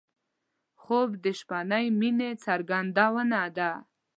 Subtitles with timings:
[0.81, 3.71] خوب د شپهنۍ مینې څرګندونه ده